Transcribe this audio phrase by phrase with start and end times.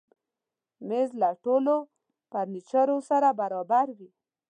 [0.87, 1.75] مېز له ټولو
[2.29, 4.09] فرنیچرو سره برابر وي.